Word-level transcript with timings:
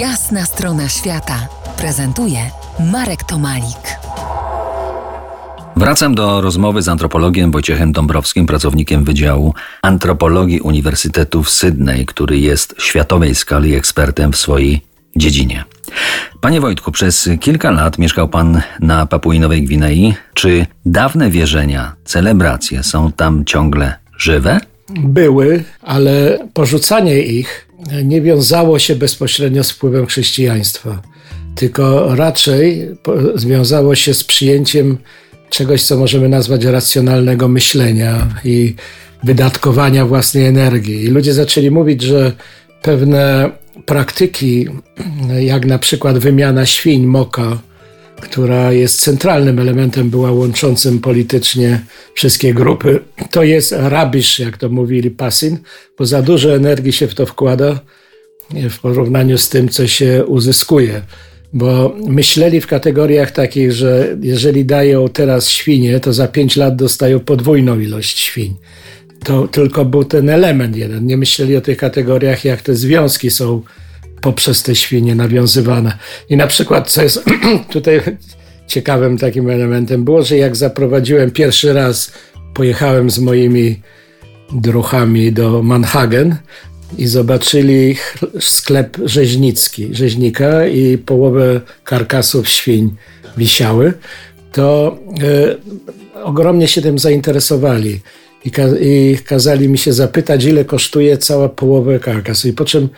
Jasna 0.00 0.44
strona 0.44 0.88
świata 0.88 1.48
prezentuje 1.76 2.38
Marek 2.92 3.24
Tomalik. 3.24 3.98
Wracam 5.76 6.14
do 6.14 6.40
rozmowy 6.40 6.82
z 6.82 6.88
antropologiem 6.88 7.50
Wojciechem 7.50 7.92
Dąbrowskim, 7.92 8.46
pracownikiem 8.46 9.04
Wydziału 9.04 9.54
Antropologii 9.82 10.60
Uniwersytetu 10.60 11.42
w 11.42 11.50
Sydney, 11.50 12.06
który 12.06 12.38
jest 12.38 12.74
światowej 12.78 13.34
skali 13.34 13.74
ekspertem 13.74 14.32
w 14.32 14.36
swojej 14.36 14.80
dziedzinie. 15.16 15.64
Panie 16.40 16.60
Wojtku, 16.60 16.92
przez 16.92 17.28
kilka 17.40 17.70
lat 17.70 17.98
mieszkał 17.98 18.28
Pan 18.28 18.62
na 18.80 19.06
Papuinowej 19.06 19.62
Gwinei. 19.62 20.14
Czy 20.34 20.66
dawne 20.86 21.30
wierzenia, 21.30 21.92
celebracje 22.04 22.82
są 22.82 23.12
tam 23.12 23.44
ciągle 23.44 23.94
żywe? 24.18 24.60
Były, 24.94 25.64
ale 25.82 26.38
porzucanie 26.54 27.22
ich 27.22 27.68
nie 28.04 28.20
wiązało 28.22 28.78
się 28.78 28.96
bezpośrednio 28.96 29.64
z 29.64 29.70
wpływem 29.70 30.06
chrześcijaństwa, 30.06 31.02
tylko 31.54 32.16
raczej 32.16 32.88
związało 33.34 33.94
się 33.94 34.14
z 34.14 34.24
przyjęciem 34.24 34.98
czegoś, 35.50 35.82
co 35.82 35.96
możemy 35.96 36.28
nazwać 36.28 36.64
racjonalnego 36.64 37.48
myślenia 37.48 38.26
i 38.44 38.74
wydatkowania 39.24 40.06
własnej 40.06 40.46
energii. 40.46 41.04
I 41.04 41.08
ludzie 41.08 41.34
zaczęli 41.34 41.70
mówić, 41.70 42.02
że 42.02 42.32
pewne 42.82 43.50
praktyki, 43.86 44.66
jak 45.40 45.66
na 45.66 45.78
przykład 45.78 46.18
wymiana 46.18 46.66
świń, 46.66 47.06
moka, 47.06 47.58
która 48.20 48.72
jest 48.72 49.00
centralnym 49.00 49.58
elementem, 49.58 50.10
była 50.10 50.32
łączącym 50.32 50.98
politycznie 50.98 51.80
wszystkie 52.14 52.54
grupy. 52.54 53.00
To 53.30 53.42
jest 53.42 53.74
rabisz, 53.78 54.38
jak 54.38 54.58
to 54.58 54.68
mówili 54.68 55.10
Pasin, 55.10 55.58
bo 55.98 56.06
za 56.06 56.22
dużo 56.22 56.54
energii 56.54 56.92
się 56.92 57.08
w 57.08 57.14
to 57.14 57.26
wkłada 57.26 57.80
w 58.70 58.78
porównaniu 58.78 59.38
z 59.38 59.48
tym, 59.48 59.68
co 59.68 59.86
się 59.86 60.24
uzyskuje. 60.26 61.02
Bo 61.52 61.96
myśleli 62.06 62.60
w 62.60 62.66
kategoriach 62.66 63.30
takich, 63.30 63.72
że 63.72 64.16
jeżeli 64.22 64.64
dają 64.64 65.08
teraz 65.08 65.48
świnie, 65.48 66.00
to 66.00 66.12
za 66.12 66.28
pięć 66.28 66.56
lat 66.56 66.76
dostają 66.76 67.20
podwójną 67.20 67.80
ilość 67.80 68.18
świń. 68.18 68.54
To 69.24 69.48
tylko 69.48 69.84
był 69.84 70.04
ten 70.04 70.30
element 70.30 70.76
jeden. 70.76 71.06
Nie 71.06 71.16
myśleli 71.16 71.56
o 71.56 71.60
tych 71.60 71.78
kategoriach, 71.78 72.44
jak 72.44 72.62
te 72.62 72.74
związki 72.74 73.30
są 73.30 73.62
poprzez 74.20 74.62
te 74.62 74.74
świnie 74.74 75.14
nawiązywane. 75.14 75.98
I 76.28 76.36
na 76.36 76.46
przykład, 76.46 76.90
co 76.90 77.02
jest 77.02 77.24
tutaj 77.72 78.00
ciekawym 78.66 79.18
takim 79.18 79.50
elementem, 79.50 80.04
było, 80.04 80.22
że 80.22 80.36
jak 80.36 80.56
zaprowadziłem 80.56 81.30
pierwszy 81.30 81.72
raz, 81.72 82.12
pojechałem 82.54 83.10
z 83.10 83.18
moimi 83.18 83.80
druchami 84.52 85.32
do 85.32 85.62
Manhagen 85.62 86.36
i 86.98 87.06
zobaczyli 87.06 87.96
sklep 88.40 88.96
rzeźnicki, 89.04 89.94
rzeźnika 89.94 90.66
i 90.66 90.98
połowę 90.98 91.60
karkasów 91.84 92.48
świń 92.48 92.94
wisiały, 93.36 93.92
to 94.52 94.98
y, 96.14 96.22
ogromnie 96.24 96.68
się 96.68 96.82
tym 96.82 96.98
zainteresowali. 96.98 98.00
I, 98.44 98.50
ka 98.50 98.62
I, 98.80 99.18
kazali 99.24 99.68
mi 99.68 99.78
się 99.78 99.92
zapytać, 99.92 100.44
ile 100.44 100.64
kosztuje 100.64 101.18
cała 101.18 101.48
połowa 101.48 101.98
karkasu. 101.98 102.48
I 102.48 102.52
po 102.52 102.64
czym 102.64 102.88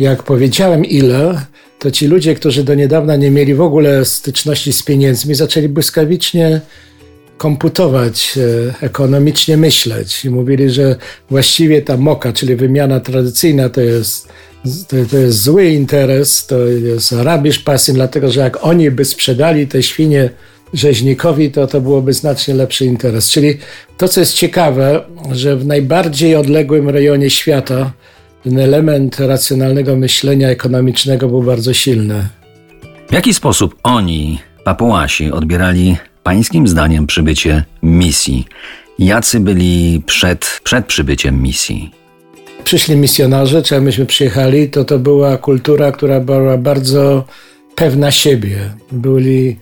jak 0.00 0.22
powiedziałem 0.22 0.84
ile, 0.84 1.40
to 1.78 1.90
ci 1.90 2.06
ludzie, 2.06 2.34
którzy 2.34 2.64
do 2.64 2.74
niedawna 2.74 3.16
nie 3.16 3.30
mieli 3.30 3.54
w 3.54 3.60
ogóle 3.60 4.04
styczności 4.04 4.72
z 4.72 4.82
pieniędzmi, 4.82 5.34
zaczęli 5.34 5.68
błyskawicznie 5.68 6.60
komputować, 7.36 8.38
e, 8.38 8.86
ekonomicznie 8.86 9.56
myśleć 9.56 10.24
i 10.24 10.30
mówili, 10.30 10.70
że 10.70 10.96
właściwie 11.30 11.82
ta 11.82 11.96
moka, 11.96 12.32
czyli 12.32 12.56
wymiana 12.56 13.00
tradycyjna, 13.00 13.68
to 13.68 13.80
jest, 13.80 14.28
to, 14.88 14.96
to 15.10 15.16
jest 15.16 15.42
zły 15.42 15.68
interes, 15.68 16.46
to 16.46 16.66
jest 16.66 17.12
rabisz 17.12 17.58
pasji, 17.58 17.94
dlatego 17.94 18.30
że 18.30 18.40
jak 18.40 18.64
oni 18.64 18.90
by 18.90 19.04
sprzedali 19.04 19.66
te 19.66 19.82
świnie 19.82 20.30
rzeźnikowi, 20.74 21.50
to 21.50 21.66
to 21.66 21.80
byłoby 21.80 22.12
znacznie 22.12 22.54
lepszy 22.54 22.84
interes. 22.84 23.30
Czyli 23.30 23.58
to, 23.96 24.08
co 24.08 24.20
jest 24.20 24.34
ciekawe, 24.34 25.04
że 25.32 25.56
w 25.56 25.66
najbardziej 25.66 26.36
odległym 26.36 26.88
rejonie 26.88 27.30
świata 27.30 27.92
ten 28.44 28.58
element 28.58 29.20
racjonalnego 29.20 29.96
myślenia 29.96 30.48
ekonomicznego 30.48 31.28
był 31.28 31.42
bardzo 31.42 31.74
silny. 31.74 32.28
W 33.08 33.12
jaki 33.12 33.34
sposób 33.34 33.74
oni, 33.82 34.38
Papuasi, 34.64 35.32
odbierali 35.32 35.96
pańskim 36.22 36.68
zdaniem 36.68 37.06
przybycie 37.06 37.64
misji? 37.82 38.44
Jacy 38.98 39.40
byli 39.40 40.02
przed, 40.06 40.60
przed 40.64 40.86
przybyciem 40.86 41.42
misji? 41.42 41.90
Przyszli 42.64 42.96
misjonarze, 42.96 43.62
czy 43.62 43.80
myśmy 43.80 44.06
przyjechali, 44.06 44.70
to 44.70 44.84
to 44.84 44.98
była 44.98 45.36
kultura, 45.36 45.92
która 45.92 46.20
była 46.20 46.56
bardzo 46.56 47.24
pewna 47.74 48.10
siebie. 48.10 48.56
Byli 48.92 49.56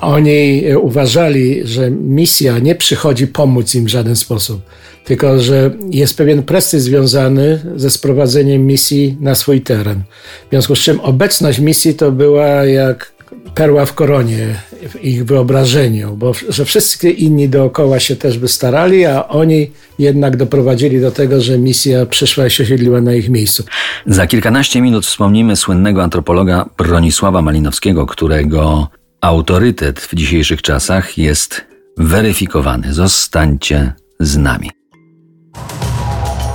oni 0.00 0.62
uważali, 0.80 1.60
że 1.64 1.90
misja 1.90 2.58
nie 2.58 2.74
przychodzi 2.74 3.26
pomóc 3.26 3.74
im 3.74 3.84
w 3.84 3.88
żaden 3.88 4.16
sposób, 4.16 4.60
tylko 5.04 5.38
że 5.38 5.70
jest 5.90 6.16
pewien 6.16 6.42
prestiż 6.42 6.80
związany 6.80 7.60
ze 7.76 7.90
sprowadzeniem 7.90 8.66
misji 8.66 9.16
na 9.20 9.34
swój 9.34 9.60
teren. 9.60 10.02
W 10.46 10.50
związku 10.50 10.76
z 10.76 10.78
czym 10.78 11.00
obecność 11.00 11.58
misji 11.58 11.94
to 11.94 12.12
była 12.12 12.46
jak 12.46 13.14
perła 13.54 13.86
w 13.86 13.94
koronie 13.94 14.54
w 14.88 15.04
ich 15.04 15.24
wyobrażeniu, 15.24 16.16
bo 16.16 16.32
że 16.48 16.64
wszyscy 16.64 17.10
inni 17.10 17.48
dookoła 17.48 18.00
się 18.00 18.16
też 18.16 18.38
by 18.38 18.48
starali, 18.48 19.04
a 19.04 19.28
oni 19.28 19.70
jednak 19.98 20.36
doprowadzili 20.36 21.00
do 21.00 21.10
tego, 21.10 21.40
że 21.40 21.58
misja 21.58 22.06
przyszła 22.06 22.46
i 22.46 22.50
się 22.50 22.64
osiedliła 22.64 23.00
na 23.00 23.14
ich 23.14 23.28
miejscu. 23.28 23.64
Za 24.06 24.26
kilkanaście 24.26 24.80
minut 24.80 25.06
wspomnimy 25.06 25.56
słynnego 25.56 26.02
antropologa 26.02 26.68
Bronisława 26.78 27.42
Malinowskiego, 27.42 28.06
którego 28.06 28.88
Autorytet 29.24 30.00
w 30.00 30.14
dzisiejszych 30.14 30.62
czasach 30.62 31.18
jest 31.18 31.66
weryfikowany. 31.98 32.94
Zostańcie 32.94 33.92
z 34.20 34.36
nami. 34.36 34.70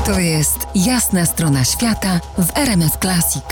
To 0.06 0.20
jest 0.20 0.58
jasna 0.76 1.26
strona 1.26 1.64
świata 1.64 2.20
w 2.38 2.58
RMS 2.58 2.98
Classic. 3.02 3.44